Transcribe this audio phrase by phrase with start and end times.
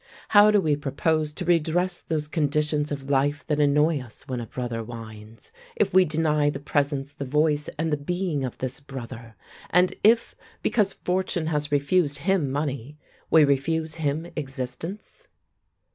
[0.29, 4.47] How do we propose to redress those conditions of life that annoy us when a
[4.47, 9.35] brother whines, if we deny the presence, the voice, and the being of this brother,
[9.69, 10.33] and if,
[10.63, 12.97] because fortune has refused him money,
[13.29, 15.27] we refuse him existence?